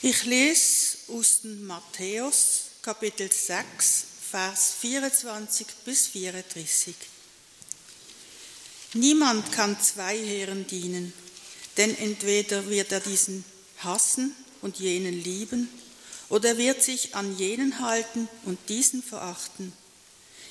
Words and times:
Ich 0.00 0.26
lese 0.26 0.96
aus 1.08 1.40
dem 1.40 1.66
Matthäus 1.66 2.66
Kapitel 2.82 3.32
6, 3.32 4.04
Vers 4.30 4.74
24 4.80 5.66
bis 5.84 6.06
34. 6.06 6.94
Niemand 8.94 9.50
kann 9.50 9.76
zwei 9.80 10.16
Herren 10.16 10.68
dienen, 10.68 11.12
denn 11.76 11.98
entweder 11.98 12.70
wird 12.70 12.92
er 12.92 13.00
diesen 13.00 13.44
hassen 13.78 14.36
und 14.62 14.78
jenen 14.78 15.20
lieben, 15.20 15.68
oder 16.28 16.56
wird 16.58 16.80
sich 16.80 17.16
an 17.16 17.36
jenen 17.36 17.80
halten 17.80 18.28
und 18.44 18.56
diesen 18.68 19.02
verachten. 19.02 19.72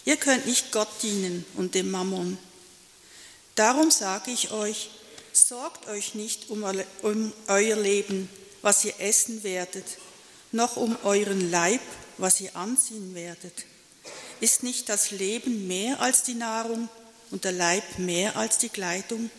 Ihr 0.04 0.18
könnt 0.18 0.46
nicht 0.46 0.74
Gott 0.74 0.90
dienen 1.04 1.46
und 1.56 1.74
dem 1.74 1.90
Mammon. 1.90 2.38
Darum 3.56 3.92
sage 3.92 4.30
ich 4.30 4.52
euch, 4.52 4.90
sorgt 5.32 5.88
euch 5.88 6.16
nicht 6.16 6.50
um 6.50 6.66
euer 7.48 7.76
Leben, 7.78 8.28
was 8.68 8.84
ihr 8.84 9.00
essen 9.00 9.44
werdet, 9.44 9.86
noch 10.52 10.76
um 10.76 10.98
euren 11.04 11.50
Leib, 11.50 11.80
was 12.18 12.42
ihr 12.42 12.54
anziehen 12.54 13.16
werdet. 13.16 13.64
Ist 14.42 14.62
nicht 14.62 14.90
das 14.90 15.12
Leben 15.12 15.68
mehr 15.68 16.02
als 16.02 16.24
die 16.24 16.34
Nahrung 16.34 16.90
und 17.32 17.46
der 17.46 17.54
Leib 17.54 17.98
mehr 17.98 18.36
als 18.36 18.58
die 18.58 18.68
Kleidung? 18.68 19.30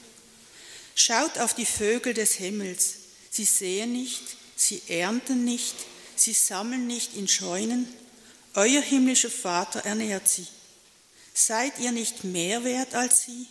Schaut 0.95 1.37
auf 1.41 1.52
die 1.52 1.66
Vögel 1.66 2.15
des 2.15 2.37
Himmels. 2.37 2.95
Sie 3.30 3.45
sehen 3.45 3.93
nicht, 3.93 4.23
sie 4.57 4.80
ernten 4.88 5.45
nicht, 5.45 5.77
sie 6.16 6.33
sammeln 6.33 6.87
nicht 6.87 7.15
in 7.15 7.29
Scheunen. 7.29 7.87
Euer 8.55 8.80
himmlischer 8.80 9.30
Vater 9.30 9.80
ernährt 9.80 10.27
sie. 10.27 10.47
Seid 11.35 11.79
ihr 11.80 11.93
nicht 11.93 12.24
mehr 12.24 12.65
wert 12.65 12.95
als 12.95 13.24
sie? 13.24 13.47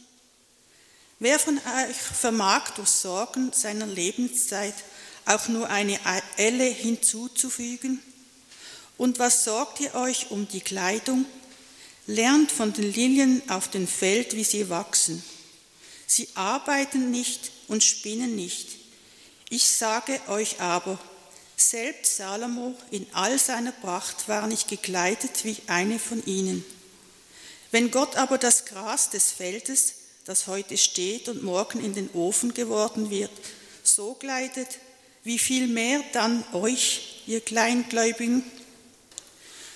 Wer 1.20 1.38
von 1.38 1.58
euch 1.58 1.98
vermag 1.98 2.72
durch 2.72 2.90
Sorgen 2.90 3.54
seiner 3.54 3.86
Lebenszeit 3.86 4.74
auch 5.28 5.48
nur 5.48 5.70
eine 5.70 6.00
Elle 6.38 6.66
hinzuzufügen? 6.66 8.02
Und 8.98 9.20
was 9.20 9.44
sorgt 9.44 9.80
ihr 9.80 9.94
euch 9.96 10.32
um 10.32 10.48
die 10.48 10.62
Kleidung? 10.62 11.26
Lernt 12.08 12.52
von 12.52 12.74
den 12.74 12.92
Lilien 12.92 13.42
auf 13.50 13.70
dem 13.70 13.88
Feld, 13.88 14.36
wie 14.36 14.44
sie 14.44 14.70
wachsen. 14.70 15.24
Sie 16.08 16.30
arbeiten 16.36 17.12
nicht 17.12 17.52
und 17.68 17.84
spinnen 17.84 18.36
nicht. 18.36 18.70
Ich 19.50 19.66
sage 19.66 20.20
euch 20.28 20.62
aber, 20.62 20.98
selbst 21.56 22.18
Salomo 22.18 22.76
in 22.92 23.06
all 23.14 23.38
seiner 23.38 23.72
Pracht 23.72 24.28
war 24.28 24.48
nicht 24.48 24.68
gekleidet 24.68 25.44
wie 25.44 25.58
eine 25.68 26.00
von 26.00 26.26
ihnen. 26.26 26.64
Wenn 27.72 27.92
Gott 27.92 28.16
aber 28.16 28.38
das 28.38 28.66
Gras 28.66 29.10
des 29.10 29.32
Feldes, 29.32 29.96
das 30.26 30.48
heute 30.48 30.78
steht 30.78 31.30
und 31.30 31.44
morgen 31.44 31.84
in 31.84 31.94
den 31.94 32.10
Ofen 32.12 32.54
geworden 32.54 33.10
wird, 33.10 33.32
so 33.84 34.14
kleidet, 34.14 34.68
wie 35.24 35.40
viel 35.40 35.68
mehr 35.68 36.02
dann 36.14 36.44
euch, 36.54 37.24
ihr 37.28 37.42
Kleingläubigen? 37.42 38.44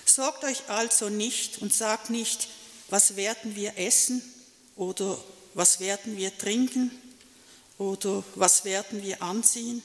Sorgt 0.04 0.44
euch 0.44 0.68
also 0.68 1.08
nicht 1.08 1.62
und 1.62 1.72
sagt 1.72 2.10
nicht, 2.10 2.48
was 2.88 3.16
werden 3.16 3.56
wir 3.56 3.78
essen 3.78 4.22
oder 4.76 5.18
was 5.54 5.80
werden 5.80 6.16
wir 6.16 6.36
trinken 6.36 6.90
oder 7.78 8.22
was 8.34 8.64
werden 8.64 9.02
wir 9.02 9.22
anziehen? 9.22 9.82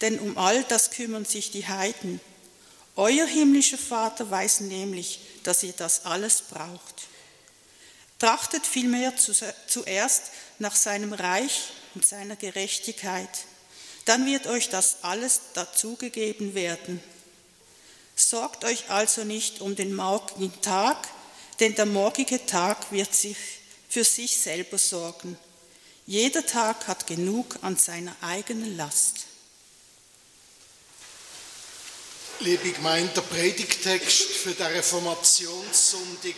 Denn 0.00 0.18
um 0.18 0.38
all 0.38 0.62
das 0.64 0.90
kümmern 0.90 1.24
sich 1.24 1.50
die 1.50 1.66
Heiden. 1.66 2.20
Euer 2.96 3.26
himmlischer 3.26 3.78
Vater 3.78 4.30
weiß 4.30 4.60
nämlich, 4.60 5.20
dass 5.42 5.62
ihr 5.62 5.72
das 5.72 6.04
alles 6.04 6.42
braucht. 6.42 7.08
Trachtet 8.18 8.66
vielmehr 8.66 9.12
zuerst 9.66 10.30
nach 10.58 10.76
seinem 10.76 11.12
Reich 11.12 11.72
und 11.94 12.06
seiner 12.06 12.36
Gerechtigkeit 12.36 13.28
dann 14.04 14.26
wird 14.26 14.46
euch 14.46 14.68
das 14.68 14.98
alles 15.02 15.40
dazugegeben 15.54 16.54
werden. 16.54 17.02
Sorgt 18.16 18.64
euch 18.64 18.90
also 18.90 19.24
nicht 19.24 19.60
um 19.60 19.74
den 19.74 19.94
morgigen 19.94 20.52
Tag, 20.60 21.08
denn 21.60 21.74
der 21.74 21.86
morgige 21.86 22.44
Tag 22.46 22.92
wird 22.92 23.14
sich 23.14 23.36
für 23.88 24.04
sich 24.04 24.36
selber 24.36 24.78
sorgen. 24.78 25.38
Jeder 26.06 26.44
Tag 26.44 26.86
hat 26.86 27.06
genug 27.06 27.58
an 27.62 27.76
seiner 27.76 28.14
eigenen 28.20 28.76
Last. 28.76 29.26
Liebe 32.40 32.72
Gemeinde, 32.72 33.12
der 33.14 33.22
Predigtext 33.22 34.22
für 34.32 34.52
den 34.52 34.66
Reformationssonntag 34.66 36.34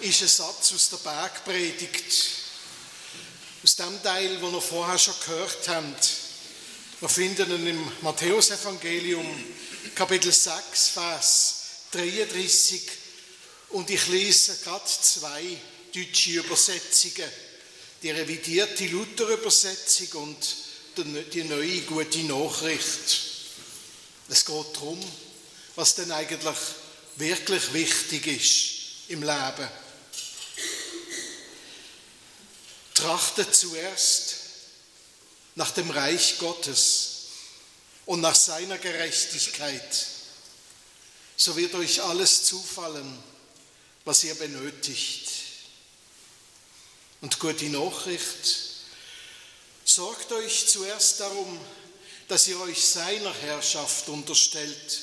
ist 0.00 0.22
ein 0.22 0.28
Satz 0.28 0.72
aus 0.72 0.90
der 0.90 0.96
Bergpredigt, 0.96 2.30
aus 3.62 3.76
dem 3.76 4.02
Teil, 4.02 4.40
wo 4.42 4.50
wir 4.50 4.60
vorher 4.60 4.98
schon 4.98 5.14
gehört 5.24 5.68
haben. 5.68 5.94
Wir 7.04 7.10
finden 7.10 7.50
ihn 7.50 7.66
im 7.66 7.92
Matthäusevangelium, 8.00 9.26
Kapitel 9.94 10.32
6, 10.32 10.88
Vers 10.88 11.56
33. 11.90 12.80
Und 13.68 13.90
ich 13.90 14.06
lese 14.06 14.56
gerade 14.64 14.86
zwei 14.86 15.44
deutsche 15.94 16.30
Übersetzungen. 16.30 17.28
Die 18.02 18.10
revidierte 18.10 18.86
Luther-Übersetzung 18.86 20.22
und 20.22 20.56
die 21.34 21.44
neue 21.44 21.82
gute 21.82 22.20
Nachricht. 22.20 23.20
Es 24.30 24.46
geht 24.46 24.74
darum, 24.74 24.98
was 25.76 25.96
denn 25.96 26.10
eigentlich 26.10 26.56
wirklich 27.16 27.74
wichtig 27.74 28.26
ist 28.28 29.10
im 29.10 29.20
Leben. 29.20 29.68
Trachtet 32.94 33.54
zuerst 33.54 34.43
nach 35.54 35.70
dem 35.70 35.90
Reich 35.90 36.38
Gottes 36.38 37.10
und 38.06 38.20
nach 38.20 38.34
seiner 38.34 38.78
Gerechtigkeit, 38.78 40.06
so 41.36 41.56
wird 41.56 41.74
euch 41.74 42.02
alles 42.02 42.44
zufallen, 42.44 43.18
was 44.04 44.24
ihr 44.24 44.34
benötigt. 44.34 45.30
Und 47.20 47.38
gute 47.38 47.64
Nachricht, 47.66 48.56
sorgt 49.84 50.30
euch 50.32 50.68
zuerst 50.68 51.20
darum, 51.20 51.58
dass 52.28 52.48
ihr 52.48 52.60
euch 52.60 52.84
seiner 52.84 53.32
Herrschaft 53.34 54.08
unterstellt 54.08 55.00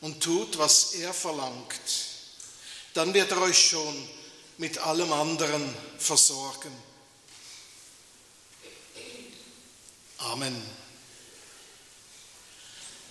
und 0.00 0.22
tut, 0.22 0.58
was 0.58 0.94
er 0.94 1.12
verlangt. 1.14 1.80
Dann 2.94 3.14
wird 3.14 3.30
er 3.30 3.40
euch 3.42 3.70
schon 3.70 4.08
mit 4.58 4.78
allem 4.78 5.12
anderen 5.12 5.74
versorgen. 5.98 6.72
Amen. 10.22 10.62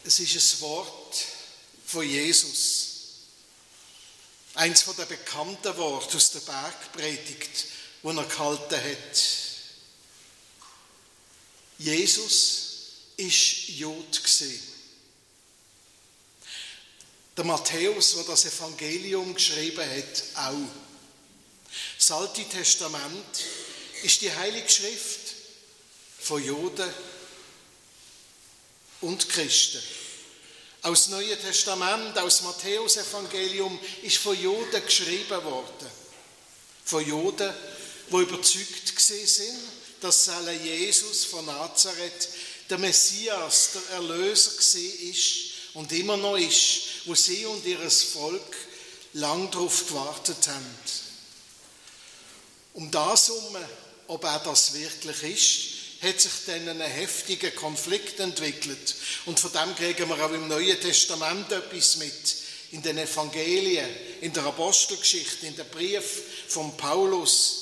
Es 0.05 0.19
ist 0.19 0.55
ein 0.55 0.61
Wort 0.61 1.25
von 1.85 2.07
Jesus. 2.07 2.87
Eins 4.53 4.83
von 4.83 4.95
der 4.95 5.05
bekannten 5.05 5.77
Worte 5.77 6.15
aus 6.15 6.31
der 6.31 6.39
Bergpredigt, 6.39 7.65
wo 8.01 8.11
er 8.11 8.23
gehalten 8.23 8.75
hat. 8.75 9.23
Jesus 11.77 12.67
ist 13.17 13.69
Jod 13.69 14.23
gesehen. 14.23 14.61
Der 17.35 17.43
Matthäus, 17.43 18.15
der 18.15 18.23
das 18.23 18.45
Evangelium 18.45 19.33
geschrieben 19.33 19.89
hat, 19.89 20.23
auch. 20.35 20.69
Das 21.97 22.11
Alte 22.11 22.47
Testament 22.47 23.43
ist 24.03 24.21
die 24.21 24.33
Heilige 24.33 24.69
Schrift 24.69 25.20
von 26.21 26.43
Juden 26.43 26.93
und 29.01 29.27
Christen. 29.29 29.81
Aus 30.83 31.05
dem 31.05 31.13
Neuen 31.13 31.39
Testament, 31.39 32.17
aus 32.17 32.41
Matthäus-Evangelium 32.41 33.79
ist 34.03 34.17
von 34.17 34.39
Juden 34.39 34.83
geschrieben 34.85 35.43
worden. 35.43 35.87
Von 36.85 37.05
Juden, 37.05 37.53
die 38.11 38.15
überzeugt 38.15 38.99
sind, 38.99 39.59
dass 39.99 40.29
Jesus 40.63 41.25
von 41.25 41.45
Nazareth 41.45 42.29
der 42.69 42.77
Messias, 42.77 43.71
der 43.73 43.97
Erlöser 43.97 44.51
ist 44.79 45.51
und 45.73 45.91
immer 45.91 46.17
noch 46.17 46.37
ist, 46.37 46.81
wo 47.05 47.15
sie 47.15 47.45
und 47.45 47.65
ihr 47.65 47.91
Volk 47.91 48.55
lang 49.13 49.51
darauf 49.51 49.87
gewartet 49.87 50.47
haben. 50.47 50.75
Um 52.73 52.89
das 52.89 53.27
herum, 53.27 53.57
ob 54.07 54.23
er 54.23 54.39
das 54.39 54.73
wirklich 54.73 55.23
ist, 55.23 55.80
hat 56.01 56.19
sich 56.19 56.31
dann 56.47 56.67
ein 56.67 56.81
heftiger 56.81 57.51
Konflikt 57.51 58.19
entwickelt. 58.19 58.95
Und 59.25 59.39
von 59.39 59.51
dem 59.51 59.75
kriegen 59.75 60.09
wir 60.09 60.23
auch 60.23 60.31
im 60.31 60.47
Neuen 60.47 60.79
Testament 60.79 61.51
etwas 61.51 61.97
mit. 61.97 62.35
In 62.71 62.81
den 62.81 62.97
Evangelien, 62.97 63.89
in 64.21 64.33
der 64.33 64.45
Apostelgeschichte, 64.45 65.45
in 65.45 65.55
den 65.55 65.67
Brief 65.67 66.23
von 66.47 66.75
Paulus. 66.77 67.57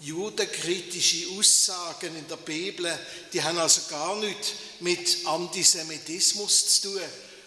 Judenkritische 0.00 1.28
Aussagen 1.38 2.14
in 2.16 2.28
der 2.28 2.36
Bibel, 2.36 2.98
die 3.32 3.42
haben 3.42 3.56
also 3.56 3.82
gar 3.88 4.16
nichts 4.16 4.52
mit 4.80 5.24
Antisemitismus 5.24 6.80
zu 6.80 6.90
tun, 6.90 7.00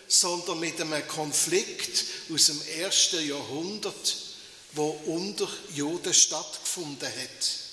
sondern 0.08 0.60
mit 0.60 0.82
einem 0.82 1.08
Konflikt 1.08 2.06
aus 2.34 2.48
dem 2.48 2.60
ersten 2.80 3.28
Jahrhundert, 3.28 4.16
wo 4.72 4.90
unter 5.06 5.48
Juden 5.76 6.14
stattgefunden 6.14 7.08
hat. 7.08 7.69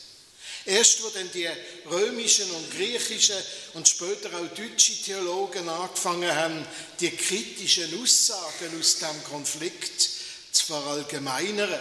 Erst 0.66 1.00
wo 1.02 1.08
dann 1.10 1.30
die 1.32 1.48
römischen 1.88 2.50
und 2.50 2.70
griechischen 2.72 3.36
und 3.74 3.86
später 3.86 4.30
auch 4.36 4.48
deutsche 4.48 5.00
Theologen 5.00 5.68
angefangen 5.68 6.34
haben, 6.34 6.66
die 6.98 7.10
kritischen 7.12 8.02
Aussagen 8.02 8.78
aus 8.78 8.98
dem 8.98 9.24
Konflikt 9.24 10.10
zu 10.50 10.66
verallgemeinern 10.66 11.78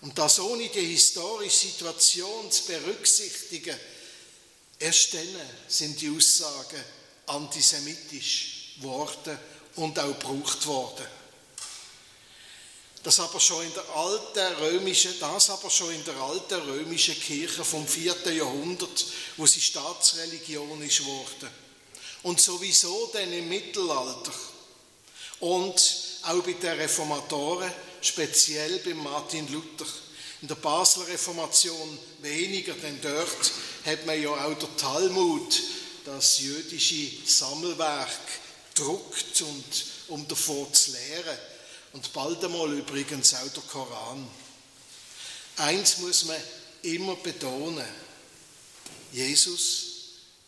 und 0.00 0.18
das 0.18 0.40
ohne 0.40 0.68
die 0.68 0.86
historische 0.86 1.68
Situation 1.68 2.50
zu 2.50 2.64
berücksichtigen, 2.64 3.76
erst 4.78 5.14
dann 5.14 5.40
sind 5.68 6.00
die 6.00 6.10
Aussagen 6.10 6.82
antisemitisch 7.26 8.74
geworden 8.76 9.38
und 9.76 9.98
auch 9.98 10.18
gebraucht 10.18 10.66
worden. 10.66 11.06
Das 13.02 13.20
aber 13.20 13.38
schon 13.38 13.64
in 13.64 13.72
der 13.74 13.88
alten 13.94 14.54
römischen, 14.56 15.14
das 15.20 15.50
aber 15.50 15.70
schon 15.70 15.94
in 15.94 16.04
der 16.04 16.16
alten 16.16 16.60
römischen 16.62 17.18
Kirche 17.18 17.64
vom 17.64 17.86
4. 17.86 18.32
Jahrhundert, 18.32 19.06
wo 19.36 19.46
sie 19.46 19.60
Staatsreligion 19.60 20.82
ist 20.82 21.04
worden. 21.06 21.48
Und 22.24 22.40
sowieso 22.40 23.08
dann 23.12 23.32
im 23.32 23.48
Mittelalter. 23.48 24.32
Und 25.40 25.96
auch 26.24 26.42
bei 26.42 26.52
den 26.54 26.76
Reformatoren, 26.76 27.70
speziell 28.00 28.80
bei 28.80 28.94
Martin 28.94 29.50
Luther. 29.52 29.86
In 30.42 30.48
der 30.48 30.56
Basler 30.56 31.06
Reformation 31.06 31.98
weniger, 32.20 32.74
denn 32.74 33.00
dort 33.00 33.52
hat 33.84 34.06
man 34.06 34.20
ja 34.20 34.30
auch 34.30 34.58
der 34.58 34.76
Talmud, 34.76 35.62
das 36.04 36.40
jüdische 36.40 37.10
Sammelwerk, 37.24 38.08
druckt 38.74 39.40
und 39.42 39.84
um 40.08 40.26
davor 40.26 40.72
zu 40.72 40.92
lehren 40.92 41.38
und 41.92 42.12
bald 42.12 42.44
einmal 42.44 42.72
übrigens 42.72 43.34
auch 43.34 43.48
der 43.48 43.62
Koran. 43.64 44.28
Eins 45.56 45.98
muss 45.98 46.24
man 46.24 46.36
immer 46.82 47.16
betonen. 47.16 47.86
Jesus 49.12 49.86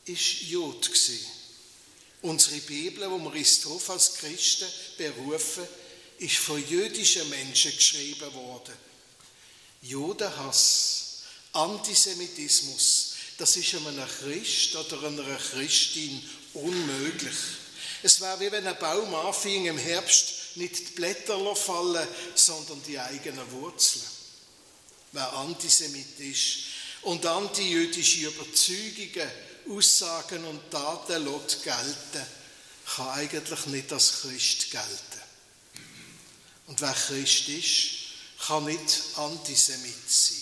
ist 0.05 0.43
Jod 0.43 0.87
gewesen. 0.87 1.27
Unsere 2.23 2.59
Bibel, 2.59 3.11
wo 3.11 3.19
wir 3.19 3.33
uns 3.33 3.61
drauf 3.61 3.91
als 3.91 4.15
Christen 4.15 4.69
berufen, 4.99 5.67
ist 6.19 6.37
von 6.37 6.63
jüdischen 6.69 7.29
Menschen 7.31 7.75
geschrieben 7.75 8.33
worden. 8.35 8.75
Judenhass, 9.83 11.23
Antisemitismus, 11.53 13.15
das 13.39 13.57
ist 13.57 13.75
einem 13.75 14.07
Christ 14.21 14.77
oder 14.77 15.03
einer 15.03 15.37
Christin 15.37 16.23
unmöglich. 16.53 17.37
Es 18.03 18.21
wäre 18.21 18.39
wie 18.39 18.53
wenn 18.53 18.67
ein 18.67 18.79
Baum 18.79 19.15
anfing 19.15 19.67
im 19.67 19.79
Herbst 19.79 20.40
nicht 20.61 20.79
die 20.79 20.93
Blätter 20.93 21.57
fallen, 21.57 22.07
sondern 22.35 22.83
die 22.85 22.99
eigenen 22.99 23.51
Wurzeln. 23.53 24.05
Wer 25.13 25.33
Antisemit 25.33 26.21
ist 26.21 26.59
und 27.03 27.27
antijüdische 27.27 28.29
Überzeugungen, 28.29 29.31
Aussagen 29.69 30.45
und 30.45 30.71
Taten 30.71 31.25
lässt 31.25 31.63
gelten, 31.63 32.27
kann 32.97 33.09
eigentlich 33.11 33.67
nicht 33.67 33.93
als 33.93 34.21
Christ 34.21 34.71
gelten. 34.71 35.21
Und 36.67 36.81
wer 36.81 36.93
Christ 36.93 37.49
ist, 37.49 37.91
kann 38.47 38.65
nicht 38.65 39.01
Antisemit 39.17 40.09
sein. 40.09 40.37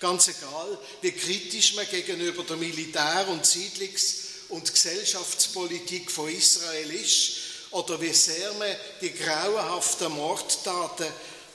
Ganz 0.00 0.28
egal, 0.28 0.78
wie 1.00 1.12
kritisch 1.12 1.74
man 1.74 1.88
gegenüber 1.88 2.42
der 2.42 2.56
Militär- 2.56 3.28
und 3.28 3.46
Siedlungs- 3.46 4.22
und 4.48 4.72
Gesellschaftspolitik 4.72 6.10
von 6.10 6.28
Israel 6.28 6.90
ist, 6.90 7.41
oder 7.72 8.00
wie 8.00 8.12
sehr 8.12 8.52
man 8.54 8.74
die 9.00 9.12
grauenhaften 9.12 10.12
Mordtaten 10.12 11.06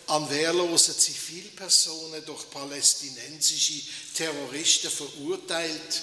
an 0.07 0.29
wehrlosen 0.29 0.97
Zivilpersonen 0.97 2.25
durch 2.25 2.49
palästinensische 2.49 3.81
Terroristen 4.15 4.89
verurteilt. 4.89 6.01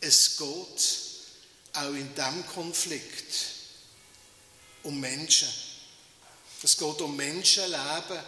Es 0.00 0.36
geht 0.36 0.98
auch 1.74 1.94
in 1.94 2.14
diesem 2.14 2.46
Konflikt 2.48 3.34
um 4.82 4.98
Menschen. 4.98 5.48
Es 6.62 6.76
geht 6.76 7.00
um 7.00 7.16
Menschenleben, 7.16 8.20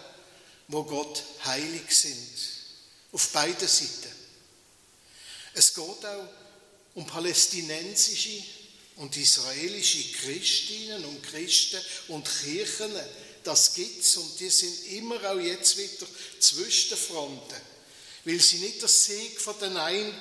wo 0.68 0.84
Gott 0.84 1.22
heilig 1.44 1.90
sind. 1.90 2.28
Auf 3.12 3.28
beiden 3.28 3.68
Seiten. 3.68 4.12
Es 5.54 5.74
geht 5.74 5.84
auch 6.06 6.28
um 6.94 7.06
palästinensische 7.06 8.42
und 8.96 9.16
israelische 9.16 10.12
Christinnen 10.12 11.04
und 11.04 11.22
Christen 11.22 11.80
und 12.08 12.28
Kirchen, 12.42 12.92
das 13.44 13.74
gibt's 13.74 14.16
und 14.16 14.38
die 14.38 14.50
sind 14.50 14.92
immer 14.92 15.16
auch 15.30 15.40
jetzt 15.40 15.76
wieder 15.76 16.06
zwischen 16.38 16.90
den 16.90 16.98
Fronten, 16.98 17.60
weil 18.24 18.40
sie 18.40 18.58
nicht 18.58 18.82
den 18.82 18.88
Sieg 18.88 19.40
von 19.40 19.58
den 19.58 19.76
einen 19.76 20.14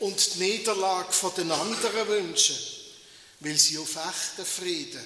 und 0.00 0.34
die 0.34 0.38
Niederlage 0.38 1.12
von 1.12 1.34
den 1.34 1.50
anderen 1.50 2.08
wünschen, 2.08 2.56
weil 3.40 3.56
sie 3.56 3.78
auf 3.78 3.96
echten 3.96 4.44
Frieden 4.44 5.04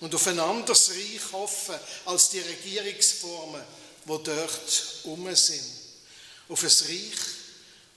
und 0.00 0.14
auf 0.14 0.26
ein 0.26 0.40
anderes 0.40 0.90
Reich 0.90 1.32
hoffen 1.32 1.74
als 2.04 2.30
die 2.30 2.40
Regierungsformen, 2.40 3.62
wo 4.04 4.18
dort 4.18 4.84
um 5.04 5.34
sind. 5.34 5.62
Auf 6.48 6.62
ein 6.62 6.68
Reich, 6.68 7.18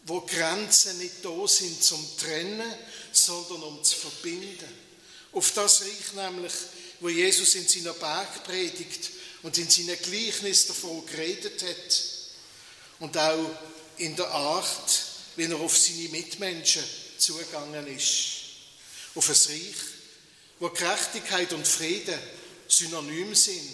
wo 0.05 0.21
Grenzen 0.21 0.97
nicht 0.97 1.23
da 1.23 1.47
sind 1.47 1.81
zum 1.83 2.05
Trennen, 2.17 2.73
sondern 3.11 3.63
um 3.63 3.83
zu 3.83 3.95
verbinden. 3.95 4.91
Auf 5.31 5.51
das 5.51 5.81
Reich 5.81 6.13
nämlich, 6.13 6.53
wo 6.99 7.09
Jesus 7.09 7.55
in 7.55 7.67
seiner 7.67 7.93
Bergpredigt 7.93 9.11
und 9.43 9.57
in 9.57 9.69
seinem 9.69 9.97
Gleichnis 10.01 10.67
davon 10.67 11.05
geredet 11.05 11.63
hat 11.63 12.03
und 12.99 13.17
auch 13.17 13.49
in 13.97 14.15
der 14.15 14.29
Art, 14.29 15.05
wie 15.35 15.45
er 15.45 15.57
auf 15.57 15.77
seine 15.77 16.09
Mitmenschen 16.09 16.83
zugegangen 17.17 17.87
ist. 17.87 18.17
Auf 19.15 19.29
ein 19.29 19.35
Reich, 19.35 19.75
wo 20.59 20.69
Gerechtigkeit 20.69 21.53
und 21.53 21.67
Frieden 21.67 22.19
synonym 22.67 23.33
sind. 23.35 23.69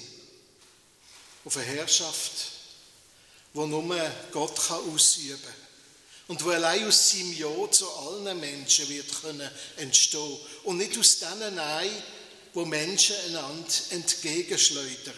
Auf 1.44 1.58
eine 1.58 1.66
Herrschaft, 1.66 2.32
wo 3.54 3.66
nur 3.66 4.12
Gott 4.32 4.56
kann 4.68 4.94
ausüben 4.94 5.42
kann 5.42 5.67
und 6.28 6.44
wo 6.44 6.50
allein 6.50 6.88
aus 6.88 7.12
seinem 7.12 7.34
Ja 7.34 7.72
zu 7.72 7.90
allen 7.90 8.40
Menschen 8.40 8.90
wird 8.90 9.22
können 9.22 9.50
entstehen 9.78 10.38
und 10.64 10.78
nicht 10.78 10.98
aus 10.98 11.20
denen 11.20 11.56
Nein, 11.56 11.92
wo 12.54 12.66
Menschen 12.66 13.16
einander 13.28 13.74
entgegenschleudern. 13.92 15.14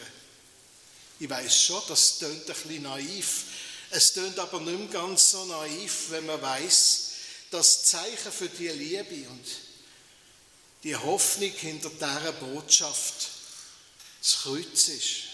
Ich 1.19 1.29
weiß 1.29 1.63
schon, 1.63 1.81
das 1.87 2.19
tönt 2.19 2.41
ein 2.41 2.45
bisschen 2.45 2.83
naiv. 2.83 3.43
Es 3.91 4.13
tönt 4.13 4.37
aber 4.37 4.59
nicht 4.59 4.77
mehr 4.77 4.87
ganz 4.87 5.31
so 5.31 5.45
naiv, 5.45 6.05
wenn 6.09 6.25
man 6.25 6.41
weiß, 6.41 7.09
dass 7.51 7.81
das 7.81 7.83
Zeichen 7.85 8.31
für 8.31 8.49
die 8.49 8.67
Liebe 8.67 9.27
und 9.29 9.45
die 10.83 10.95
Hoffnung 10.95 11.51
hinter 11.51 11.89
dieser 11.89 12.31
Botschaft 12.33 13.29
das 14.21 14.37
Kreuz 14.43 14.87
ist. 14.89 15.28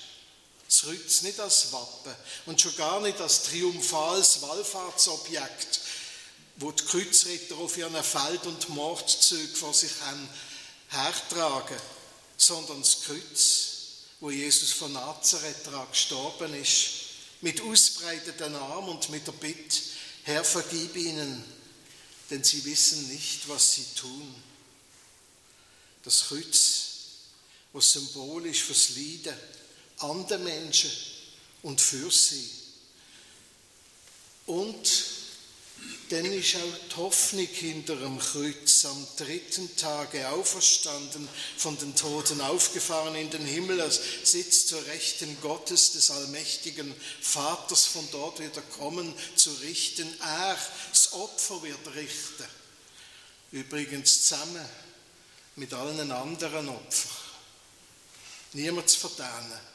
Das 0.67 0.81
Kreuz 0.81 1.21
nicht 1.21 1.39
als 1.39 1.71
Wappen 1.71 2.15
und 2.47 2.59
schon 2.59 2.75
gar 2.75 2.99
nicht 3.01 3.19
als 3.21 3.43
triumphales 3.43 4.41
Wallfahrtsobjekt, 4.41 5.79
wo 6.57 6.71
die 6.71 6.83
Kreuzritter 6.83 7.57
auf 7.57 7.77
ihren 7.77 8.03
Feld- 8.03 8.45
und 8.45 8.69
Mordzügen 8.69 9.55
vor 9.55 9.73
sich 9.73 9.91
haben, 10.01 10.27
hertragen, 10.89 11.77
sondern 12.37 12.81
das 12.81 13.01
Kreuz, 13.03 13.67
wo 14.19 14.31
Jesus 14.31 14.71
von 14.71 14.93
Nazareth 14.93 15.65
daran 15.65 15.89
gestorben 15.91 16.53
ist, 16.55 16.89
mit 17.41 17.61
ausbreiteten 17.61 18.55
Armen 18.55 18.89
und 18.89 19.09
mit 19.09 19.27
der 19.27 19.33
Bitte, 19.33 19.81
Herr, 20.23 20.43
vergib 20.43 20.95
ihnen, 20.95 21.43
denn 22.29 22.43
sie 22.43 22.65
wissen 22.65 23.07
nicht, 23.09 23.47
was 23.47 23.73
sie 23.73 23.85
tun. 23.95 24.33
Das 26.03 26.25
Kreuz, 26.27 26.85
was 27.73 27.91
symbolisch 27.91 28.63
fürs 28.63 28.89
Leiden, 28.89 29.37
an 29.99 30.27
den 30.27 30.43
Menschen 30.43 30.91
und 31.63 31.81
für 31.81 32.11
sie. 32.11 32.49
Und 34.45 35.05
dann 36.09 36.25
ist 36.25 36.55
auch 36.55 36.89
die 36.89 36.95
Hoffnung 36.97 37.47
hinter 37.47 37.95
dem 37.95 38.19
Kreuz 38.19 38.85
am 38.85 39.07
dritten 39.17 39.75
Tage 39.75 40.29
auferstanden, 40.29 41.27
von 41.57 41.77
den 41.79 41.95
Toten 41.95 42.41
aufgefahren 42.41 43.15
in 43.15 43.31
den 43.31 43.45
Himmel, 43.45 43.79
er 43.79 43.89
sitzt 43.89 44.67
zur 44.67 44.85
Rechten 44.85 45.35
Gottes, 45.41 45.93
des 45.93 46.11
allmächtigen 46.11 46.93
Vaters, 47.21 47.85
von 47.85 48.07
dort 48.11 48.39
wird 48.39 48.55
er 48.55 48.63
kommen 48.77 49.15
zu 49.35 49.51
richten. 49.53 50.07
Er, 50.21 50.57
das 50.91 51.13
Opfer, 51.13 51.63
wird 51.63 51.95
richten. 51.95 52.45
Übrigens 53.51 54.27
zusammen 54.27 54.65
mit 55.55 55.73
allen 55.73 56.11
anderen 56.11 56.69
Opfern. 56.69 57.11
Niemand 58.53 58.89
zu 58.89 58.99
verdammen 58.99 59.74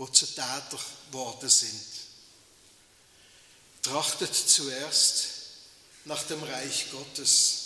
wo 0.00 0.06
zu 0.06 0.24
Täter 0.24 0.80
geworden 1.10 1.50
sind. 1.50 1.84
Trachtet 3.82 4.34
zuerst 4.34 5.26
nach 6.06 6.22
dem 6.22 6.42
Reich 6.42 6.86
Gottes 6.90 7.56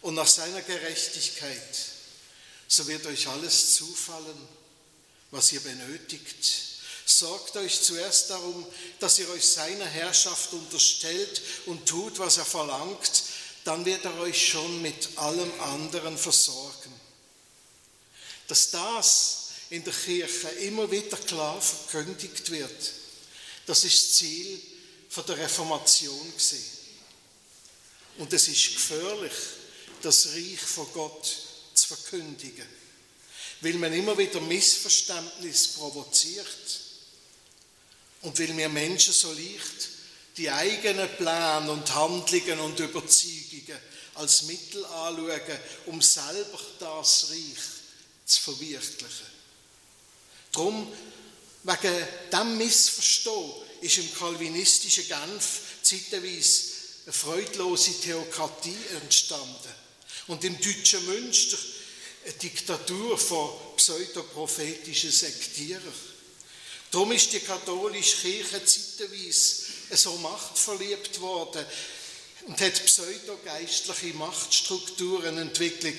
und 0.00 0.14
nach 0.14 0.26
seiner 0.26 0.62
Gerechtigkeit, 0.62 1.76
so 2.66 2.86
wird 2.86 3.04
euch 3.04 3.28
alles 3.28 3.74
zufallen, 3.74 4.48
was 5.32 5.52
ihr 5.52 5.60
benötigt. 5.60 6.50
Sorgt 7.04 7.54
euch 7.58 7.82
zuerst 7.82 8.30
darum, 8.30 8.66
dass 8.98 9.18
ihr 9.18 9.28
euch 9.28 9.46
seiner 9.46 9.84
Herrschaft 9.84 10.54
unterstellt 10.54 11.42
und 11.66 11.84
tut, 11.84 12.18
was 12.18 12.38
er 12.38 12.46
verlangt, 12.46 13.22
dann 13.64 13.84
wird 13.84 14.06
er 14.06 14.18
euch 14.20 14.48
schon 14.48 14.80
mit 14.80 15.18
allem 15.18 15.60
anderen 15.60 16.16
versorgen. 16.16 16.98
Dass 18.48 18.70
das 18.70 19.40
in 19.70 19.84
der 19.84 19.92
Kirche 19.92 20.48
immer 20.60 20.90
wieder 20.90 21.16
klar 21.16 21.60
verkündigt 21.60 22.50
wird, 22.50 22.92
das 23.66 23.84
ist 23.84 24.02
das 24.02 24.12
Ziel 24.16 24.60
der 25.28 25.38
Reformation. 25.38 26.32
Und 28.18 28.32
es 28.32 28.48
ist 28.48 28.74
gefährlich, 28.74 29.32
das 30.02 30.28
Reich 30.28 30.60
von 30.60 30.92
Gott 30.92 31.36
zu 31.74 31.88
verkündigen, 31.88 32.66
weil 33.60 33.74
man 33.74 33.92
immer 33.92 34.16
wieder 34.18 34.40
Missverständnis 34.40 35.68
provoziert 35.68 36.80
und 38.22 38.38
weil 38.38 38.56
wir 38.56 38.68
Menschen 38.68 39.14
so 39.14 39.32
leicht 39.32 39.88
die 40.36 40.50
eigenen 40.50 41.08
Pläne 41.16 41.70
und 41.70 41.94
Handlungen 41.94 42.60
und 42.60 42.78
Überzeugungen 42.78 43.78
als 44.14 44.42
Mittel 44.42 44.84
anschauen, 44.84 45.58
um 45.86 46.02
selber 46.02 46.60
das 46.78 47.30
Reich 47.30 47.64
zu 48.26 48.40
verwirklichen. 48.40 49.29
Darum, 50.52 50.92
wegen 51.62 52.06
diesem 52.32 52.58
Missverstehen, 52.58 53.52
ist 53.80 53.98
im 53.98 54.14
kalvinistischen 54.14 55.06
Genf 55.08 55.60
zeitweise 55.82 56.62
eine 57.04 57.12
freudlose 57.12 58.00
Theokratie 58.00 58.76
entstanden. 59.02 59.74
Und 60.26 60.44
im 60.44 60.60
deutschen 60.60 61.04
Münster 61.06 61.56
eine 62.24 62.34
Diktatur 62.34 63.16
von 63.16 63.50
pseudoprophetischen 63.76 65.10
Sektierern. 65.10 65.82
Darum 66.90 67.12
ist 67.12 67.32
die 67.32 67.40
katholische 67.40 68.16
Kirche 68.16 68.64
zeitweise 68.64 69.62
so 69.92 70.16
machtverliebt 70.18 71.20
worden 71.20 71.64
und 72.46 72.60
hat 72.60 72.84
pseudogeistliche 72.84 74.14
Machtstrukturen 74.14 75.38
entwickelt, 75.38 75.96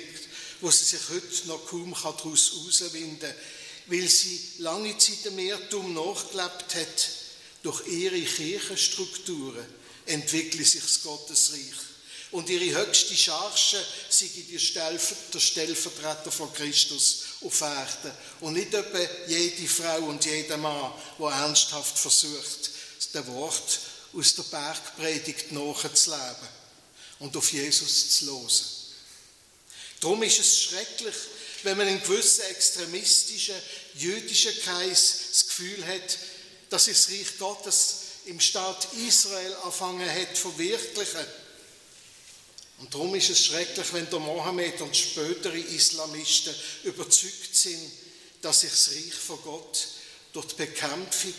wo 0.59 0.69
sie 0.69 0.83
sich 0.83 1.09
heute 1.09 1.47
noch 1.47 1.65
kaum 1.65 1.93
daraus 1.93 2.51
herauswinden 2.51 3.19
kann, 3.19 3.35
weil 3.87 4.07
sie 4.07 4.39
lange 4.59 4.97
Zeit 4.97 5.25
dem 5.25 5.39
Irrtum 5.39 5.93
nachgelebt 5.93 6.75
hat, 6.75 7.09
durch 7.63 7.87
ihre 7.87 8.21
Kirchenstrukturen 8.21 9.65
entwickle 10.05 10.65
sich 10.65 10.81
das 10.81 11.03
Gottesreich. 11.03 11.91
Und 12.31 12.49
ihre 12.49 12.79
höchste 12.79 13.15
Charge 13.15 13.85
sei 14.09 14.29
der 15.33 15.39
Stellvertreter 15.39 16.31
von 16.31 16.53
Christus 16.53 17.23
auf 17.41 17.59
Erden. 17.59 18.11
Und 18.39 18.53
nicht 18.53 18.73
etwa 18.73 18.99
jede 19.27 19.67
Frau 19.67 19.99
und 20.03 20.23
jeder 20.25 20.57
Mann, 20.57 20.93
der 21.19 21.27
ernsthaft 21.27 21.97
versucht, 21.97 22.71
das 23.11 23.27
Wort 23.27 23.79
aus 24.13 24.35
der 24.35 24.43
Bergpredigt 24.43 25.51
nachzuleben 25.51 26.47
und 27.19 27.35
auf 27.35 27.51
Jesus 27.51 28.11
zu 28.11 28.25
hören. 28.27 28.65
Darum 29.99 30.23
ist 30.23 30.39
es 30.39 30.63
schrecklich, 30.63 31.15
wenn 31.63 31.77
man 31.77 31.87
in 31.87 32.01
gewissen 32.01 32.45
extremistischen 32.45 33.55
jüdischen 33.95 34.57
Kreis 34.61 35.15
das 35.31 35.47
Gefühl 35.47 35.85
hat, 35.85 36.17
dass 36.69 36.85
sich 36.85 36.97
das 36.97 37.09
Reich 37.09 37.37
Gottes 37.37 37.95
im 38.25 38.39
Staat 38.39 38.87
Israel 39.07 39.55
anfangen 39.63 40.09
hat 40.09 40.37
verwirklichen. 40.37 41.25
Und 42.79 42.93
darum 42.93 43.13
ist 43.15 43.29
es 43.29 43.45
schrecklich, 43.45 43.93
wenn 43.93 44.09
der 44.09 44.19
Mohammed 44.19 44.81
und 44.81 44.95
spätere 44.95 45.57
Islamisten 45.57 46.55
überzeugt 46.83 47.55
sind, 47.55 47.91
dass 48.41 48.61
sich 48.61 48.71
das 48.71 48.89
Reich 48.89 49.13
von 49.13 49.41
Gott 49.43 49.87
durch 50.33 50.47
die 50.47 50.55
Bekämpfung 50.55 51.33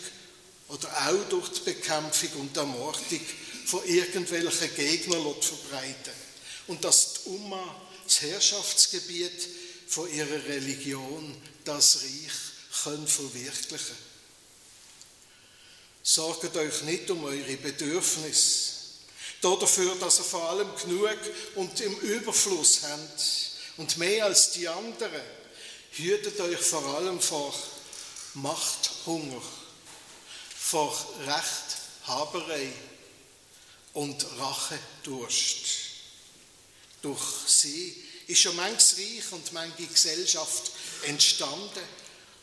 oder 0.68 1.08
auch 1.08 1.28
durch 1.28 1.48
die 1.48 1.60
Bekämpfung 1.60 2.40
und 2.40 2.56
Ermordung 2.56 3.20
von 3.66 3.84
irgendwelchen 3.86 4.74
Gegnern 4.74 5.34
verbreiten 5.40 6.12
und 6.68 6.84
dass 6.84 7.14
die 7.14 7.30
Umma 7.30 7.80
das 8.04 8.22
Herrschaftsgebiet 8.22 9.48
von 9.92 10.10
ihrer 10.10 10.42
Religion, 10.46 11.36
das 11.66 11.98
Reich, 12.02 12.82
können 12.82 13.06
verwirklichen. 13.06 13.96
Sorgt 16.02 16.56
euch 16.56 16.82
nicht 16.84 17.10
um 17.10 17.22
eure 17.24 17.56
Bedürfnisse, 17.58 18.70
dafür, 19.42 19.94
dass 19.96 20.20
ihr 20.20 20.24
vor 20.24 20.48
allem 20.48 20.68
genug 20.76 21.18
und 21.56 21.78
im 21.82 21.94
Überfluss 21.98 22.84
habt 22.84 23.50
und 23.76 23.98
mehr 23.98 24.24
als 24.24 24.52
die 24.52 24.66
anderen. 24.66 25.20
Hütet 25.90 26.40
euch 26.40 26.60
vor 26.60 26.86
allem 26.94 27.20
vor 27.20 27.54
Machthunger, 28.32 29.42
vor 30.56 31.06
Rechthaberei 31.26 32.72
und 33.92 34.26
Rachedurst. 34.38 35.66
Durch 37.02 37.22
sie 37.46 38.02
ist 38.32 38.40
schon 38.40 38.56
manches 38.56 38.96
Reich 38.96 39.32
und 39.32 39.52
manche 39.52 39.86
Gesellschaft 39.86 40.72
entstanden 41.02 41.82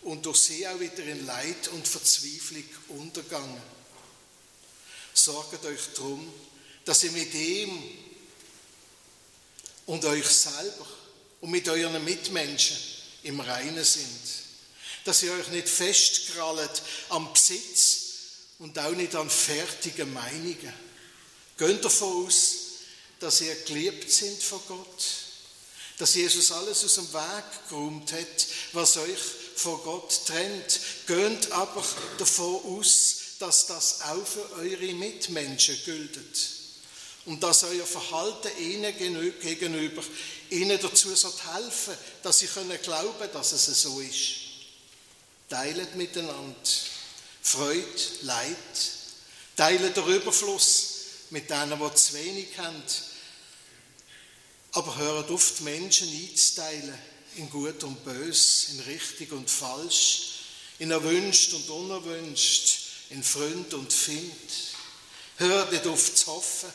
und 0.03 0.25
durch 0.25 0.37
sie 0.37 0.67
auch 0.67 0.79
wieder 0.79 1.03
in 1.03 1.25
Leid 1.25 1.67
und 1.69 1.87
Verzweiflung 1.87 2.63
untergegangen. 2.89 3.61
Sorgt 5.13 5.65
euch 5.65 5.81
darum, 5.95 6.31
dass 6.85 7.03
ihr 7.03 7.11
mit 7.11 7.33
ihm 7.33 7.81
und 9.87 10.05
euch 10.05 10.27
selber 10.27 10.85
und 11.41 11.49
mit 11.49 11.67
euren 11.67 12.03
Mitmenschen 12.03 12.77
im 13.23 13.39
Reinen 13.39 13.83
sind. 13.83 14.07
Dass 15.05 15.23
ihr 15.23 15.33
euch 15.33 15.47
nicht 15.47 15.67
festkrallt 15.67 16.83
am 17.09 17.33
Besitz 17.33 18.01
und 18.59 18.77
auch 18.77 18.91
nicht 18.91 19.15
an 19.15 19.29
fertigen 19.29 20.13
Meinungen. 20.13 20.73
Geht 21.57 21.83
davon 21.83 22.27
aus, 22.27 22.55
dass 23.19 23.41
ihr 23.41 23.55
geliebt 23.63 24.11
sind 24.11 24.41
von 24.41 24.61
Gott 24.67 25.28
dass 25.99 26.15
Jesus 26.15 26.51
alles 26.53 26.83
aus 26.85 26.95
dem 26.95 27.13
Weg 27.13 27.69
geräumt 27.69 28.11
hat, 28.13 28.47
was 28.71 28.97
euch 28.97 29.19
von 29.55 29.83
Gott 29.83 30.21
trennt. 30.25 30.79
Geht 31.05 31.51
aber 31.51 31.83
davon 32.17 32.79
aus, 32.79 33.15
dass 33.37 33.67
das 33.67 34.01
auch 34.03 34.25
für 34.25 34.49
eure 34.53 34.93
Mitmenschen 34.93 35.77
gilt. 35.83 36.17
Und 37.25 37.43
dass 37.43 37.65
euer 37.65 37.85
Verhalten 37.85 38.49
ihnen 38.59 38.97
gegenüber 38.97 40.01
ihnen 40.49 40.79
dazu 40.81 41.09
helfen 41.09 41.93
dass 42.23 42.39
sie 42.39 42.47
können 42.47 42.81
glauben, 42.81 43.29
dass 43.33 43.51
es 43.51 43.65
so 43.81 43.99
ist. 43.99 44.29
Teilet 45.49 45.95
miteinander 45.95 46.55
Freude, 47.41 47.83
Leid. 48.21 48.55
Teilet 49.57 49.97
den 49.97 50.07
Überfluss 50.07 50.87
mit 51.31 51.49
denen, 51.49 51.77
die 51.77 51.95
zu 51.95 52.13
wenig 52.13 52.57
haben 52.57 52.81
aber 54.73 55.25
auf, 55.29 55.53
die 55.57 55.63
Menschen 55.63 56.07
einzuteilen 56.07 56.97
in 57.35 57.49
Gut 57.49 57.83
und 57.83 58.03
Bös, 58.03 58.69
in 58.73 58.79
Richtig 58.81 59.31
und 59.31 59.49
Falsch, 59.49 60.39
in 60.79 60.91
Erwünscht 60.91 61.53
und 61.53 61.69
Unerwünscht, 61.69 62.79
in 63.09 63.23
Freund 63.23 63.73
und 63.73 63.91
Find. 63.91 64.33
Hört 65.37 65.71
nicht 65.71 65.87
auf 65.87 66.15
zu 66.15 66.27
hoffen, 66.27 66.69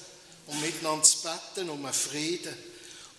um 0.47 0.61
miteinander 0.61 1.05
zu 1.05 1.19
beten, 1.23 1.71
um 1.71 1.85
einen 1.85 1.95
Frieden 1.95 2.55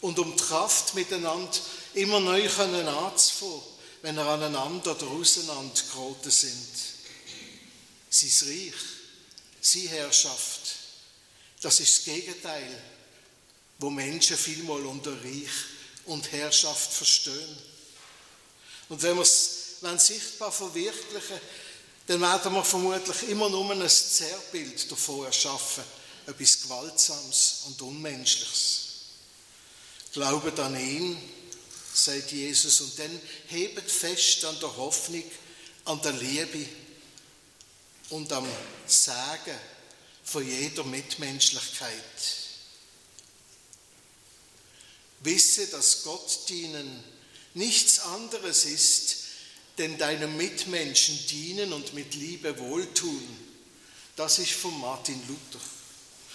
und 0.01 0.20
um 0.20 0.36
die 0.36 0.44
Kraft 0.44 0.96
miteinander 0.96 1.58
immer 1.94 2.20
neu 2.20 2.48
können 2.48 2.88
anzufangen, 2.88 3.62
wenn 4.01 4.17
er 4.17 4.27
aneinander 4.27 4.91
oder 4.91 5.08
auseinander 5.08 5.82
geraten 5.94 6.32
sind. 6.32 6.67
Sein 8.10 8.50
Reich, 8.50 8.74
seine 9.62 9.89
Herrschaft, 9.89 10.62
das 11.62 11.79
ist 11.79 11.98
das 11.98 12.05
Gegenteil 12.05 12.82
wo 13.79 13.89
Menschen 13.89 14.38
vielmal 14.38 14.86
unter 14.86 15.12
Reich 15.12 15.50
und 16.05 16.32
Herrschaft 16.32 16.94
verstehen. 16.94 17.58
Und 18.89 19.01
wenn 19.01 19.15
wir 19.15 19.24
es 19.24 19.79
sichtbar 19.98 20.51
verwirklichen, 20.51 21.39
dann 22.08 22.22
werden 22.22 22.53
wir 22.53 22.63
vermutlich 22.63 23.29
immer 23.29 23.50
nur 23.50 23.72
ein 23.72 23.89
Zerrbild 23.89 24.91
davon 24.91 25.25
erschaffen, 25.25 25.84
etwas 26.27 26.62
Gewaltsames 26.62 27.62
und 27.65 27.82
Unmenschliches. 27.82 28.82
Glaubet 30.13 30.60
an 30.60 30.79
ihn, 30.79 31.17
sagt 31.94 32.32
Jesus, 32.32 32.82
und 32.82 33.00
dann 33.00 33.22
hebt 33.48 33.89
fest 33.89 34.46
an 34.46 34.60
der 34.60 34.75
Hoffnung, 34.77 35.24
an 35.86 36.01
der 36.01 36.13
Liebe 36.13 36.65
und 38.12 38.32
am 38.32 38.48
Sagen 38.86 39.58
von 40.24 40.48
jeder 40.48 40.84
Mitmenschlichkeit. 40.84 42.45
Wisse, 45.25 45.67
dass 45.67 46.03
Gott 46.03 46.39
dienen 46.50 47.03
nichts 47.53 48.00
anderes 48.00 48.65
ist, 48.65 49.17
denn 49.77 49.98
deinem 49.98 50.38
Mitmenschen 50.38 51.20
dienen 51.27 51.74
und 51.74 51.94
mit 51.94 52.13
Liebe 52.15 52.58
wohltun. 52.60 53.24
Das 54.15 54.39
ist 54.39 54.51
von 54.51 54.79
Martin 54.79 55.20
Luther. 55.27 55.63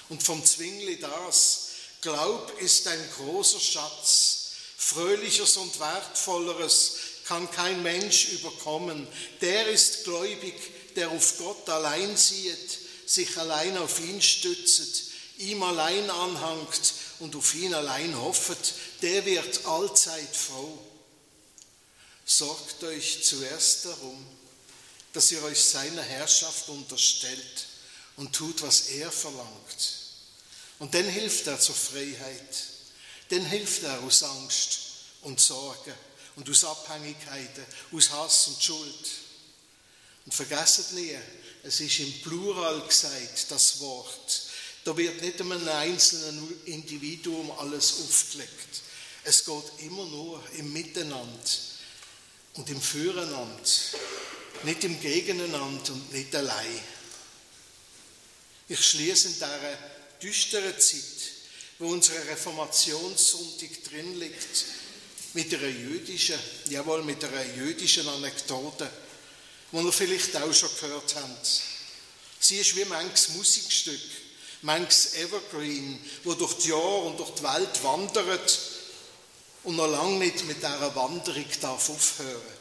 Und 0.08 0.22
vom 0.22 0.44
Zwingli 0.44 0.98
das, 0.98 1.68
Glaub 2.02 2.58
ist 2.60 2.86
ein 2.88 3.10
großer 3.16 3.60
Schatz, 3.60 4.52
fröhliches 4.76 5.56
und 5.58 5.78
wertvolleres 5.78 6.92
kann 7.26 7.50
kein 7.50 7.82
Mensch 7.82 8.28
überkommen. 8.32 9.06
Der 9.40 9.68
ist 9.68 10.04
gläubig, 10.04 10.54
der 10.96 11.10
auf 11.10 11.38
Gott 11.38 11.68
allein 11.68 12.16
sieht, 12.16 12.78
sich 13.06 13.36
allein 13.36 13.76
auf 13.78 14.00
ihn 14.00 14.20
stützt, 14.20 15.04
ihm 15.38 15.62
allein 15.62 16.08
anhangt 16.10 16.94
und 17.20 17.36
auf 17.36 17.54
ihn 17.54 17.74
allein 17.74 18.18
hoffet, 18.18 18.74
der 19.02 19.24
wird 19.24 19.64
allzeit 19.66 20.34
froh. 20.34 20.78
Sorgt 22.24 22.82
euch 22.84 23.22
zuerst 23.22 23.86
darum, 23.86 24.26
dass 25.12 25.30
ihr 25.32 25.42
euch 25.42 25.62
seiner 25.62 26.02
Herrschaft 26.02 26.68
unterstellt 26.68 27.66
und 28.16 28.32
tut, 28.32 28.62
was 28.62 28.88
er 28.90 29.10
verlangt. 29.10 30.00
Und 30.78 30.94
dann 30.94 31.08
hilft 31.08 31.46
er 31.46 31.60
zur 31.60 31.74
Freiheit. 31.74 32.64
Dann 33.28 33.44
hilft 33.44 33.82
er 33.82 34.00
aus 34.00 34.22
Angst 34.22 34.78
und 35.22 35.40
Sorge 35.40 35.94
und 36.36 36.48
aus 36.48 36.64
Abhängigkeiten, 36.64 37.64
aus 37.92 38.10
Hass 38.10 38.48
und 38.48 38.62
Schuld. 38.62 39.10
Und 40.24 40.34
vergesst 40.34 40.92
nie, 40.92 41.16
es 41.62 41.80
ist 41.80 41.98
im 41.98 42.22
Plural 42.22 42.80
gesagt, 42.86 43.50
das 43.50 43.80
Wort. 43.80 44.42
Da 44.84 44.96
wird 44.96 45.20
nicht 45.20 45.40
einem 45.40 45.68
einzelnen 45.68 46.66
Individuum 46.66 47.50
alles 47.52 48.00
aufgelegt. 48.00 48.82
Es 49.24 49.44
geht 49.44 49.86
immer 49.86 50.06
nur 50.06 50.42
im 50.56 50.72
Miteinander 50.72 51.50
und 52.54 52.70
im 52.70 52.80
Füreinander, 52.80 53.62
nicht 54.64 54.84
im 54.84 55.00
Gegeneinander 55.00 55.92
und 55.92 56.12
nicht 56.12 56.34
allein. 56.34 56.80
Ich 58.68 58.84
schließe 58.84 59.28
in 59.28 59.34
dieser 59.34 59.78
düsteren 60.22 60.78
Zeit, 60.78 61.02
wo 61.78 61.88
unsere 61.88 62.26
Reformationssonntag 62.28 63.84
drin 63.84 64.18
liegt, 64.18 64.64
mit 65.34 65.52
einer 65.54 65.68
jüdischen, 65.68 66.38
jawohl, 66.68 67.02
mit 67.04 67.22
einer 67.24 67.44
jüdischen 67.56 68.08
Anekdote, 68.08 68.90
die 69.72 69.76
ihr 69.76 69.92
vielleicht 69.92 70.36
auch 70.36 70.52
schon 70.52 70.70
gehört 70.80 71.14
habt. 71.16 71.62
Sie 72.40 72.58
ist 72.58 72.74
wie 72.76 72.84
manches 72.86 73.30
Musikstück, 73.30 74.00
manches 74.62 75.14
Evergreen, 75.14 75.98
wo 76.24 76.34
durch 76.34 76.54
die 76.58 76.68
Jahre 76.68 77.02
und 77.02 77.18
durch 77.18 77.34
die 77.34 77.42
Welt 77.42 77.84
wandert 77.84 78.60
und 79.64 79.76
noch 79.76 79.86
lange 79.86 80.18
nicht 80.18 80.44
mit 80.44 80.58
dieser 80.58 80.94
Wanderung 80.94 81.46
darf 81.60 81.88
aufhören. 81.88 82.60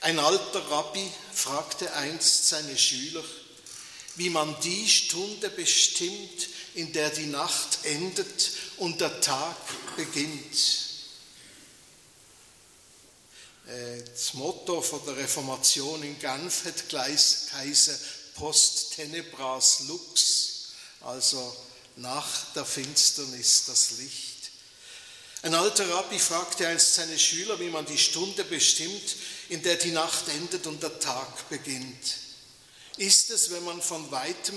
Ein 0.00 0.18
alter 0.18 0.70
Rabbi 0.70 1.10
fragte 1.32 1.92
einst 1.94 2.48
seine 2.48 2.76
Schüler, 2.76 3.24
wie 4.16 4.30
man 4.30 4.54
die 4.60 4.88
Stunde 4.88 5.50
bestimmt, 5.50 6.48
in 6.74 6.92
der 6.92 7.10
die 7.10 7.26
Nacht 7.26 7.78
endet 7.84 8.50
und 8.76 9.00
der 9.00 9.20
Tag 9.20 9.56
beginnt. 9.96 10.86
Äh, 13.66 14.02
das 14.02 14.34
Motto 14.34 14.80
von 14.80 15.04
der 15.06 15.16
Reformation 15.16 16.02
in 16.02 16.18
Genf 16.18 16.64
hat 16.66 16.88
geheißen 16.88 17.98
Post 18.36 18.94
tenebras 18.94 19.80
lux, 19.88 20.68
also 21.00 21.56
nach 21.96 22.52
der 22.54 22.64
Finsternis 22.64 23.64
das 23.66 23.92
Licht. 23.92 24.50
Ein 25.42 25.54
alter 25.54 25.88
Rabbi 25.88 26.18
fragte 26.18 26.66
einst 26.66 26.94
seine 26.94 27.18
Schüler, 27.18 27.58
wie 27.60 27.68
man 27.68 27.86
die 27.86 27.98
Stunde 27.98 28.44
bestimmt, 28.44 29.16
in 29.48 29.62
der 29.62 29.76
die 29.76 29.92
Nacht 29.92 30.28
endet 30.28 30.66
und 30.66 30.82
der 30.82 30.98
Tag 30.98 31.48
beginnt. 31.48 32.16
Ist 32.96 33.30
es, 33.30 33.50
wenn 33.50 33.64
man 33.64 33.80
von 33.80 34.10
weitem 34.10 34.56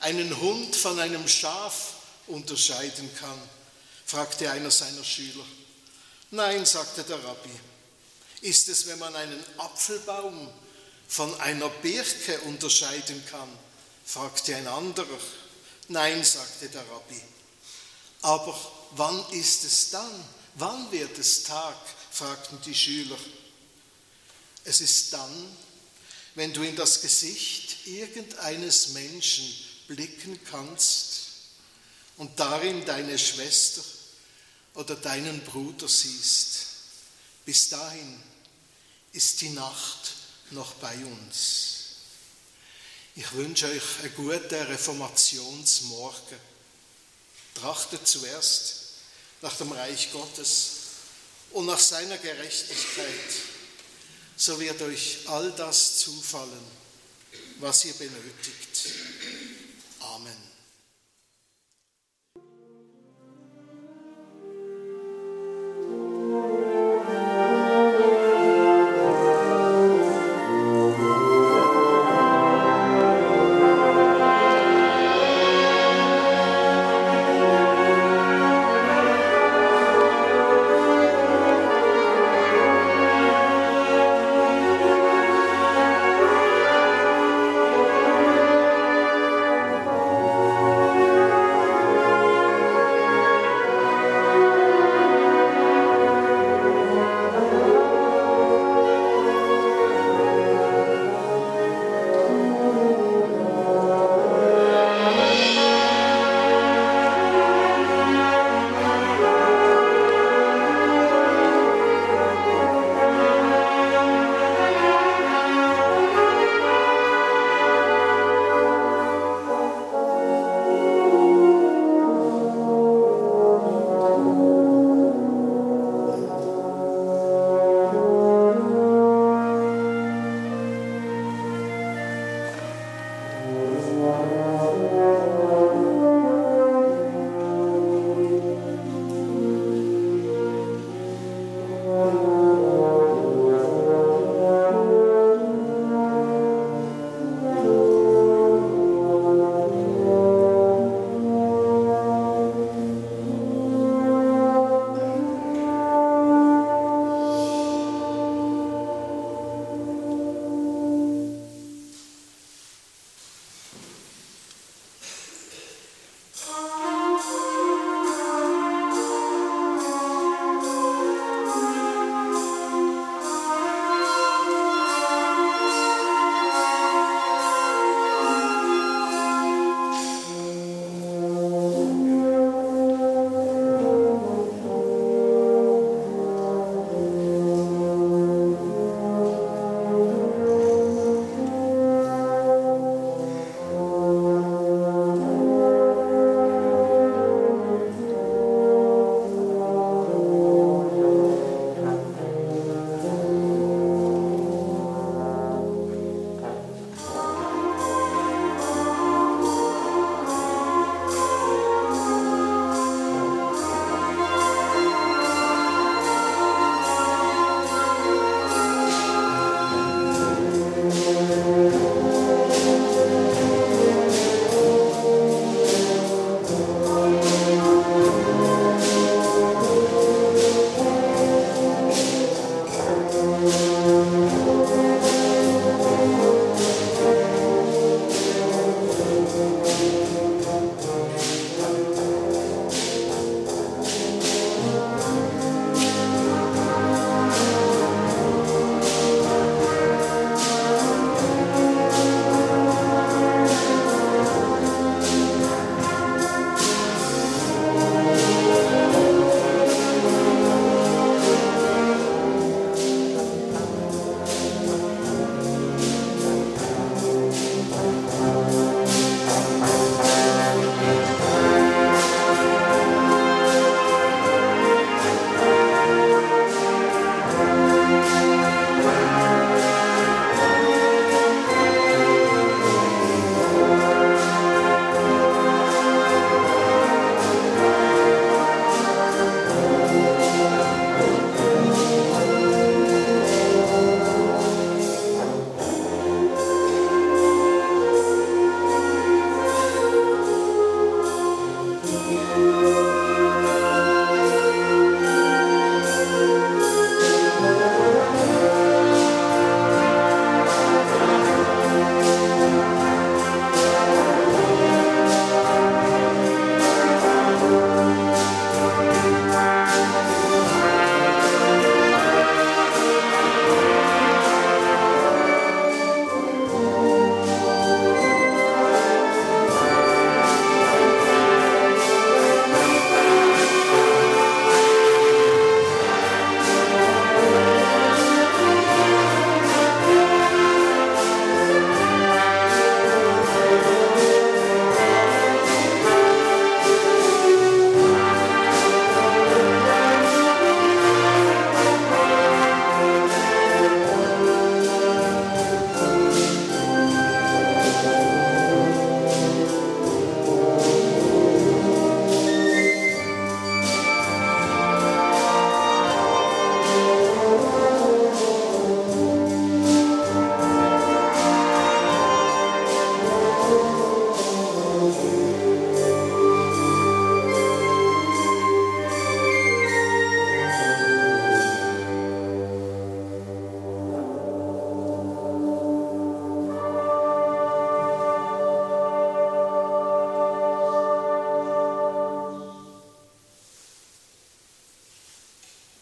einen 0.00 0.38
Hund 0.40 0.76
von 0.76 0.98
einem 0.98 1.26
Schaf 1.26 1.94
unterscheiden 2.26 3.10
kann? 3.18 3.40
fragte 4.06 4.50
einer 4.50 4.70
seiner 4.70 5.04
Schüler. 5.04 5.44
Nein, 6.30 6.64
sagte 6.66 7.02
der 7.02 7.22
Rabbi. 7.24 7.50
Ist 8.42 8.68
es, 8.68 8.86
wenn 8.86 8.98
man 8.98 9.14
einen 9.16 9.42
Apfelbaum 9.58 10.50
von 11.12 11.38
einer 11.42 11.68
Birke 11.68 12.40
unterscheiden 12.40 13.22
kann? 13.26 13.48
fragte 14.06 14.56
ein 14.56 14.66
anderer. 14.66 15.20
Nein, 15.88 16.24
sagte 16.24 16.70
der 16.70 16.80
Rabbi. 16.88 17.20
Aber 18.22 18.58
wann 18.92 19.22
ist 19.32 19.62
es 19.64 19.90
dann? 19.90 20.24
Wann 20.54 20.90
wird 20.90 21.18
es 21.18 21.42
Tag? 21.42 21.76
fragten 22.12 22.58
die 22.62 22.74
Schüler. 22.74 23.18
Es 24.64 24.80
ist 24.80 25.12
dann, 25.12 25.56
wenn 26.34 26.54
du 26.54 26.62
in 26.62 26.76
das 26.76 27.02
Gesicht 27.02 27.86
irgendeines 27.86 28.88
Menschen 28.88 29.44
blicken 29.88 30.40
kannst 30.50 31.26
und 32.16 32.40
darin 32.40 32.86
deine 32.86 33.18
Schwester 33.18 33.82
oder 34.72 34.94
deinen 34.94 35.44
Bruder 35.44 35.88
siehst. 35.88 36.68
Bis 37.44 37.68
dahin 37.68 38.18
ist 39.12 39.42
die 39.42 39.50
Nacht 39.50 40.21
noch 40.52 40.74
bei 40.74 40.94
uns. 41.04 41.72
Ich 43.14 43.32
wünsche 43.32 43.66
euch 43.66 43.82
einen 44.02 44.14
guten 44.14 44.54
Reformationsmorgen. 44.54 46.38
Trachtet 47.54 48.06
zuerst 48.06 48.82
nach 49.42 49.56
dem 49.56 49.72
Reich 49.72 50.10
Gottes 50.12 50.70
und 51.50 51.66
nach 51.66 51.78
seiner 51.78 52.16
Gerechtigkeit, 52.16 53.34
so 54.36 54.58
wird 54.58 54.80
euch 54.80 55.18
all 55.26 55.52
das 55.52 55.98
zufallen, 55.98 56.64
was 57.58 57.84
ihr 57.84 57.92
benötigt. 57.94 58.88
Amen. 60.00 60.51